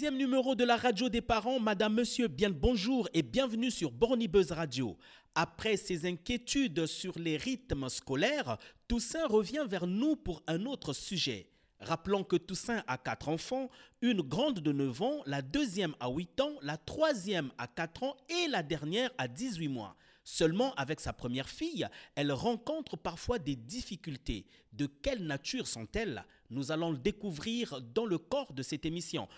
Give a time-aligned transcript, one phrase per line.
[0.00, 1.60] deuxième numéro de la radio des parents.
[1.60, 4.96] Madame, monsieur, bien bonjour et bienvenue sur Borny Buzz Radio.
[5.34, 8.56] Après ses inquiétudes sur les rythmes scolaires,
[8.88, 11.50] Toussaint revient vers nous pour un autre sujet.
[11.80, 13.68] Rappelons que Toussaint a quatre enfants,
[14.00, 18.16] une grande de 9 ans, la deuxième à 8 ans, la troisième à 4 ans
[18.30, 19.96] et la dernière à 18 mois.
[20.24, 24.46] Seulement avec sa première fille, elle rencontre parfois des difficultés.
[24.72, 26.24] De quelle nature sont-elles?
[26.48, 29.28] Nous allons le découvrir dans le corps de cette émission.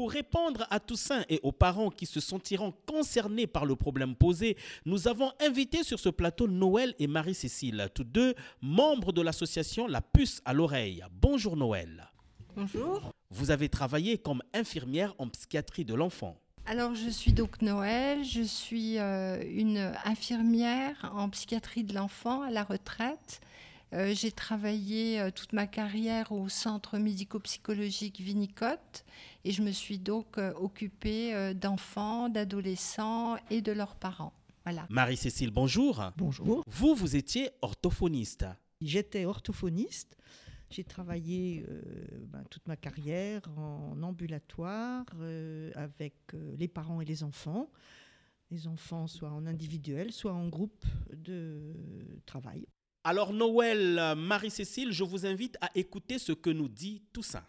[0.00, 4.56] Pour répondre à Toussaint et aux parents qui se sentiront concernés par le problème posé,
[4.86, 10.00] nous avons invité sur ce plateau Noël et Marie-Cécile, tous deux membres de l'association La
[10.00, 11.04] Puce à l'oreille.
[11.20, 12.10] Bonjour Noël.
[12.56, 13.12] Bonjour.
[13.28, 16.38] Vous avez travaillé comme infirmière en psychiatrie de l'enfant.
[16.64, 22.50] Alors, je suis donc Noël, je suis euh, une infirmière en psychiatrie de l'enfant à
[22.50, 23.42] la retraite.
[23.92, 29.04] Euh, j'ai travaillé euh, toute ma carrière au centre médico-psychologique Vinicote
[29.44, 34.32] et je me suis donc occupée d'enfants, d'adolescents et de leurs parents.
[34.64, 34.86] Voilà.
[34.90, 36.04] Marie-Cécile, bonjour.
[36.16, 36.62] Bonjour.
[36.66, 38.44] Vous, vous étiez orthophoniste.
[38.80, 40.16] J'étais orthophoniste.
[40.70, 41.82] J'ai travaillé euh,
[42.28, 47.70] ben, toute ma carrière en ambulatoire euh, avec euh, les parents et les enfants.
[48.52, 51.74] Les enfants soit en individuel, soit en groupe de
[52.24, 52.66] travail.
[53.02, 57.42] Alors Noël, Marie-Cécile, je vous invite à écouter ce que nous dit Toussaint.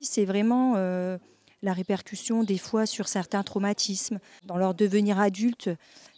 [0.00, 0.74] C'est vraiment
[1.62, 4.18] la répercussion des fois sur certains traumatismes.
[4.44, 5.70] Dans leur devenir adulte,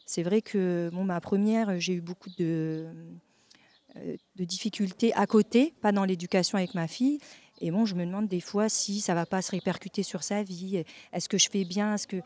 [0.06, 2.86] c'est vrai que bon, ma première, j'ai eu beaucoup de,
[3.97, 7.20] euh, de difficultés à côté, pas dans l'éducation avec ma fille.
[7.61, 10.42] Et bon, je me demande des fois si ça va pas se répercuter sur sa
[10.42, 10.83] vie.
[11.12, 11.95] Est-ce que je fais bien?
[11.95, 12.20] Est-ce que euh,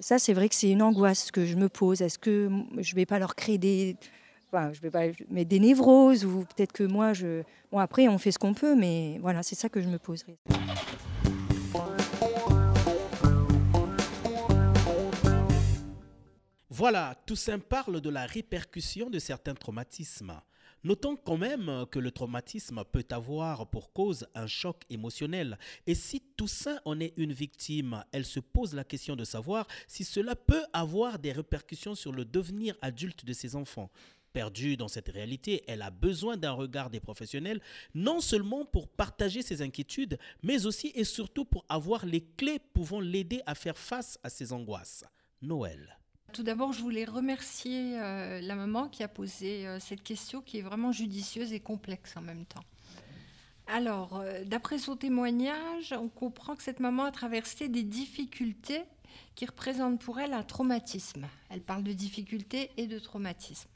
[0.00, 2.02] ça, c'est vrai que c'est une angoisse que je me pose.
[2.02, 3.96] Est-ce que je vais pas leur créer des,
[4.52, 8.18] enfin, je vais pas mais des névroses ou peut-être que moi, je, bon après, on
[8.18, 10.36] fait ce qu'on peut, mais voilà, c'est ça que je me poserai.
[16.68, 20.40] Voilà, Toussaint parle de la répercussion de certains traumatismes.
[20.84, 25.58] Notons quand même que le traumatisme peut avoir pour cause un choc émotionnel.
[25.86, 30.04] Et si Toussaint en est une victime, elle se pose la question de savoir si
[30.04, 33.90] cela peut avoir des répercussions sur le devenir adulte de ses enfants.
[34.34, 37.62] Perdue dans cette réalité, elle a besoin d'un regard des professionnels,
[37.94, 43.00] non seulement pour partager ses inquiétudes, mais aussi et surtout pour avoir les clés pouvant
[43.00, 45.04] l'aider à faire face à ses angoisses.
[45.40, 45.96] Noël.
[46.34, 50.58] Tout d'abord, je voulais remercier euh, la maman qui a posé euh, cette question qui
[50.58, 52.64] est vraiment judicieuse et complexe en même temps.
[53.68, 58.82] Alors, euh, d'après son témoignage, on comprend que cette maman a traversé des difficultés
[59.36, 61.28] qui représentent pour elle un traumatisme.
[61.50, 63.70] Elle parle de difficultés et de traumatisme.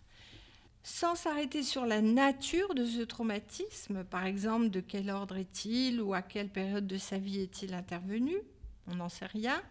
[0.82, 6.12] Sans s'arrêter sur la nature de ce traumatisme, par exemple de quel ordre est-il ou
[6.12, 8.34] à quelle période de sa vie est-il intervenu,
[8.88, 9.62] on n'en sait rien.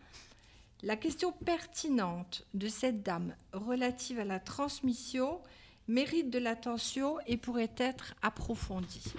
[0.83, 5.41] La question pertinente de cette dame relative à la transmission
[5.88, 9.13] mérite de l'attention et pourrait être approfondie.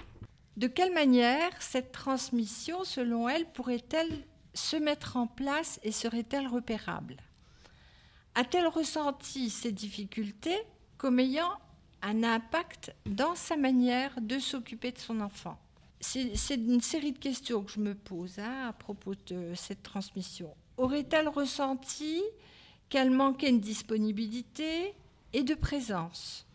[0.55, 7.17] De quelle manière cette transmission, selon elle, pourrait-elle se mettre en place et serait-elle repérable?
[8.35, 10.61] A-t-elle ressenti ces difficultés
[10.97, 11.51] comme ayant
[12.01, 15.59] un impact dans sa manière de s'occuper de son enfant?
[16.01, 20.53] C'est une série de questions que je me pose hein, à propos de cette transmission.
[20.77, 22.21] Aurait-elle ressenti
[22.87, 24.93] qu'elle manquait de disponibilité
[25.33, 26.45] et de présence?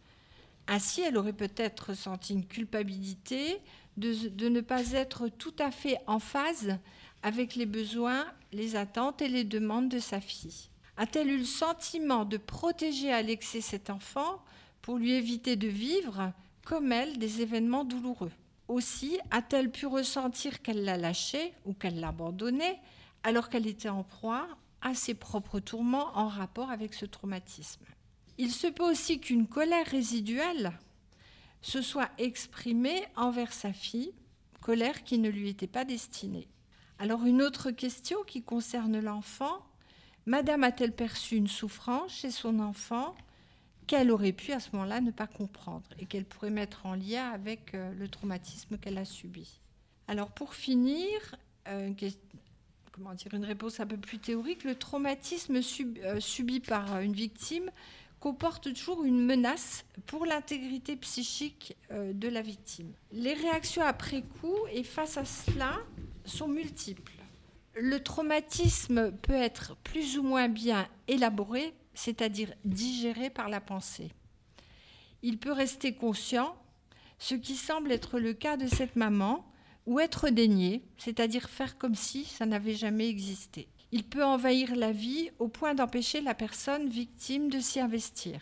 [0.67, 3.61] Ainsi, elle aurait peut-être ressenti une culpabilité
[3.99, 6.79] de, de, ne pas être tout à fait en phase
[7.23, 10.71] avec les besoins, les attentes et les demandes de sa fille.
[10.97, 14.43] A-t-elle eu le sentiment de protéger à l'excès cet enfant
[14.81, 16.33] pour lui éviter de vivre,
[16.65, 18.33] comme elle, des événements douloureux?
[18.69, 22.81] Aussi, a-t-elle pu ressentir qu'elle l'a lâché ou qu'elle l'abandonnait
[23.23, 24.49] alors qu'elle était en proie
[24.81, 27.85] à ses propres tourments en rapport avec ce traumatisme?
[28.39, 30.73] Il se peut aussi qu'une colère résiduelle
[31.61, 34.13] se soit exprimée envers sa fille,
[34.61, 36.49] colère qui ne lui était pas destinée.
[36.99, 39.65] Alors une autre question qui concerne l'enfant,
[40.27, 43.15] Madame a-t-elle perçu une souffrance chez son enfant
[43.87, 47.31] qu'elle aurait pu à ce moment-là ne pas comprendre et qu'elle pourrait mettre en lien
[47.31, 49.61] avec euh, le traumatisme qu'elle a subi
[50.09, 51.37] Alors pour finir,
[51.69, 51.91] euh,
[52.93, 57.71] comment dire, une réponse un peu plus théorique, le traumatisme euh, subi par une victime
[58.21, 62.91] comporte toujours une menace pour l'intégrité psychique de la victime.
[63.13, 65.77] Les réactions après coup et face à cela
[66.25, 67.13] sont multiples.
[67.75, 74.11] Le traumatisme peut être plus ou moins bien élaboré, c'est-à-dire digéré par la pensée.
[75.23, 76.55] Il peut rester conscient,
[77.19, 79.45] ce qui semble être le cas de cette maman,
[79.87, 83.69] ou être dénié, c'est-à-dire faire comme si ça n'avait jamais existé.
[83.93, 88.41] Il peut envahir la vie au point d'empêcher la personne victime de s'y investir.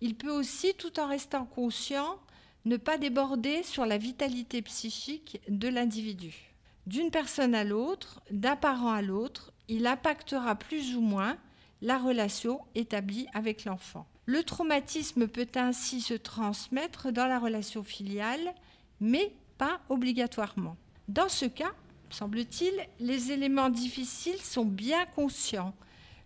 [0.00, 2.18] Il peut aussi, tout en restant conscient,
[2.64, 6.52] ne pas déborder sur la vitalité psychique de l'individu.
[6.86, 11.38] D'une personne à l'autre, d'un parent à l'autre, il impactera plus ou moins
[11.82, 14.06] la relation établie avec l'enfant.
[14.24, 18.54] Le traumatisme peut ainsi se transmettre dans la relation filiale,
[19.00, 20.76] mais pas obligatoirement.
[21.08, 21.72] Dans ce cas,
[22.08, 25.74] semble-t-il, les éléments difficiles sont bien conscients.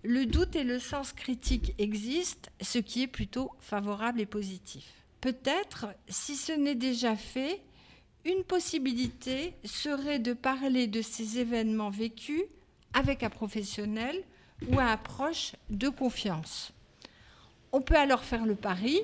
[0.03, 4.85] Le doute et le sens critique existent, ce qui est plutôt favorable et positif.
[5.23, 7.62] Peut-être, si ce n'est déjà fait,
[8.26, 12.43] une possibilité serait de parler de ces événements vécus
[12.93, 14.23] avec un professionnel
[14.69, 16.73] ou un proche de confiance.
[17.73, 19.00] On peut alors faire le pari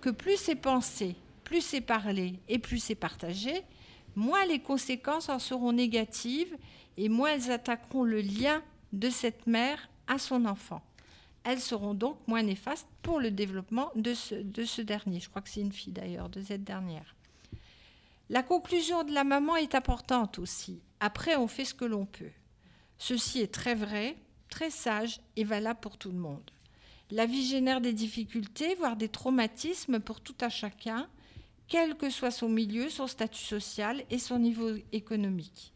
[0.00, 3.62] que plus c'est pensé, plus c'est parlé et plus c'est partagé,
[4.14, 6.56] moins les conséquences en seront négatives
[6.96, 8.62] et moins elles attaqueront le lien
[8.92, 10.82] de cette mère à son enfant.
[11.44, 15.20] Elles seront donc moins néfastes pour le développement de ce, de ce dernier.
[15.20, 17.14] Je crois que c'est une fille d'ailleurs, de cette dernière.
[18.28, 20.80] La conclusion de la maman est importante aussi.
[20.98, 22.32] Après, on fait ce que l'on peut.
[22.98, 24.16] Ceci est très vrai,
[24.48, 26.50] très sage et valable pour tout le monde.
[27.10, 31.08] La vie génère des difficultés, voire des traumatismes pour tout à chacun,
[31.68, 35.72] quel que soit son milieu, son statut social et son niveau économique.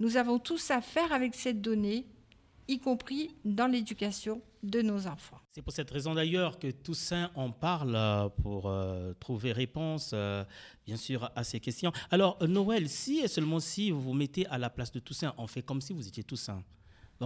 [0.00, 2.06] Nous avons tous à faire avec cette donnée,
[2.68, 5.38] y compris dans l'éducation de nos enfants.
[5.50, 10.44] C'est pour cette raison d'ailleurs que Toussaint en parle euh, pour euh, trouver réponse, euh,
[10.86, 11.92] bien sûr, à ces questions.
[12.10, 15.46] Alors, Noël, si et seulement si vous vous mettez à la place de Toussaint, on
[15.46, 16.62] fait comme si vous étiez Toussaint.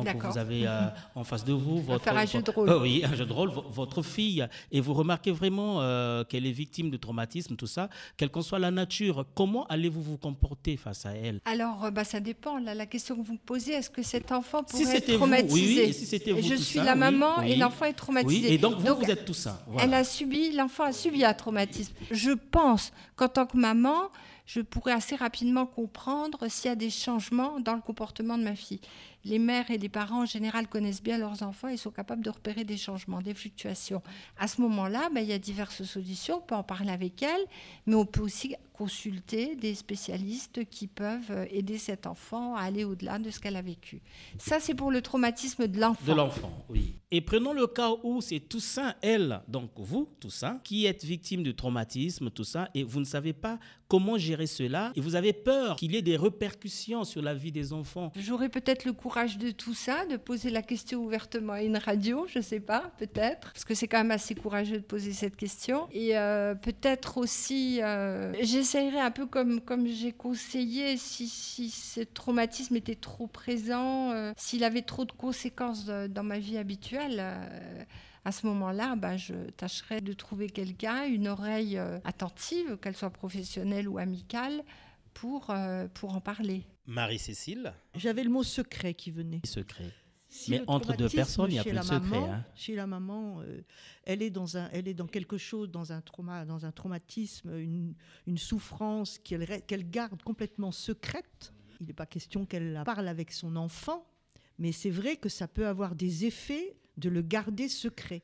[0.04, 2.70] Donc vous avez euh, en face de vous votre faire un jeu de rôle.
[2.70, 6.52] Oh oui, un jeu de rôle, votre fille, et vous remarquez vraiment euh, qu'elle est
[6.52, 9.26] victime de traumatisme, tout ça, quelle qu'en soit la nature.
[9.34, 11.40] Comment allez-vous vous comporter face à elle?
[11.44, 12.58] Alors, euh, bah, ça dépend.
[12.58, 15.48] Là, la question que vous me posez, est-ce que cet enfant pourrait si être traumatisé
[15.48, 17.52] vous, oui, oui, si c'était vous, Je tout suis ça, la maman oui.
[17.52, 18.48] et l'enfant est traumatisé.
[18.48, 19.62] Oui, et donc vous, vous êtes tout ça.
[19.66, 19.84] Voilà.
[19.84, 21.92] Elle a subi, l'enfant a subi un traumatisme.
[22.10, 24.10] Je pense qu'en tant que maman,
[24.46, 28.54] je pourrais assez rapidement comprendre s'il y a des changements dans le comportement de ma
[28.54, 28.80] fille.
[29.24, 32.30] Les mères et les parents en général connaissent bien leurs enfants et sont capables de
[32.30, 34.02] repérer des changements, des fluctuations.
[34.38, 36.36] À ce moment-là, ben, il y a diverses solutions.
[36.36, 37.44] On peut en parler avec elle,
[37.86, 43.18] mais on peut aussi consulter des spécialistes qui peuvent aider cet enfant à aller au-delà
[43.18, 44.02] de ce qu'elle a vécu.
[44.38, 46.06] Ça, c'est pour le traumatisme de l'enfant.
[46.06, 46.96] De l'enfant, oui.
[47.10, 51.52] Et prenons le cas où c'est Toussaint, elle, donc vous, Toussaint, qui êtes victime de
[51.52, 53.58] traumatisme, tout ça, et vous ne savez pas
[53.88, 57.52] comment gérer cela, et vous avez peur qu'il y ait des répercussions sur la vie
[57.52, 58.12] des enfants.
[58.16, 62.26] J'aurais peut-être le courage de tout ça, de poser la question ouvertement à une radio,
[62.28, 65.86] je sais pas, peut-être, parce que c'est quand même assez courageux de poser cette question.
[65.92, 68.32] Et euh, peut-être aussi, euh,
[68.66, 74.32] j'essayerais un peu comme, comme j'ai conseillé, si, si ce traumatisme était trop présent, euh,
[74.36, 77.18] s'il avait trop de conséquences dans ma vie habituelle.
[77.20, 77.84] euh,
[78.24, 83.10] à ce moment-là, bah, je tâcherais de trouver quelqu'un, une oreille euh, attentive, qu'elle soit
[83.10, 84.64] professionnelle ou amicale,
[85.14, 86.64] pour, euh, pour en parler.
[86.86, 89.42] Marie-Cécile, J'avais le mot secret qui venait.
[89.46, 89.92] secret.
[90.36, 92.44] Si Mais entre deux personnes, il y a plus de secret, maman- hein.
[92.54, 93.62] Chez la maman, euh,
[94.04, 97.56] elle, est dans un, elle est dans quelque chose, dans un trauma, dans un traumatisme,
[97.58, 97.94] une,
[98.26, 101.54] une souffrance qu'elle garde complètement secrète.
[101.80, 104.06] Il n'est pas question qu'elle parle avec son enfant,
[104.58, 108.22] mais c'est vrai que ça peut avoir des effets de le garder secret.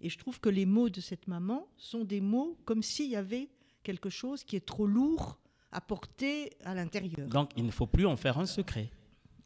[0.00, 3.16] Et je trouve que les mots de cette maman sont des mots comme s'il y
[3.16, 3.48] avait
[3.84, 5.38] quelque chose qui est trop lourd
[5.70, 7.28] à porter à l'intérieur.
[7.28, 8.90] Donc il ne faut plus en faire un secret.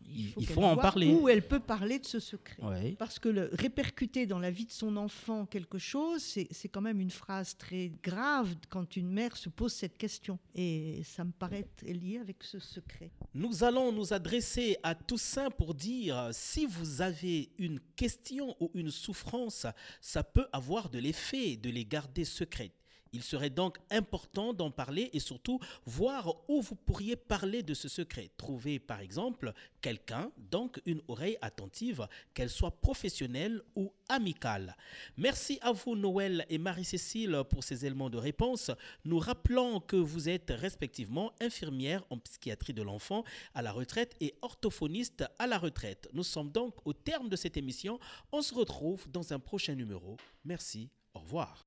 [0.09, 1.13] Il, faut en parler.
[1.13, 2.95] Où elle peut parler de ce secret.
[2.99, 7.01] Parce que le, répercuter dans la vie de son enfant quelque chose, c'est quand même
[7.01, 10.39] une phrase très grave quand une mère se pose cette question.
[10.55, 13.11] Et ça me paraît lié avec ce secret.
[13.35, 18.91] Nous allons nous adresser à Toussaint pour dire si vous avez une question ou une
[18.91, 19.67] souffrance,
[20.01, 22.73] ça peut avoir de l'effet de les garder secrètes.
[23.17, 27.89] Il serait donc important d'en parler et surtout voir où vous pourriez parler de ce
[27.89, 28.29] secret.
[28.37, 34.77] Trouver par exemple quelqu'un, donc une oreille attentive, qu'elle soit professionnelle ou amicale.
[35.17, 38.71] Merci à vous Noël et Marie-Cécile pour ces éléments de réponse.
[39.07, 44.35] Nous rappelons que vous êtes respectivement infirmière en psychiatrie de l'enfant à la retraite et
[44.43, 46.07] orthophoniste à la retraite.
[46.13, 47.99] Nous sommes donc au terme de cette émission.
[48.31, 50.19] On se retrouve dans un prochain numéro.
[50.45, 50.91] Merci.
[51.15, 51.65] Au revoir.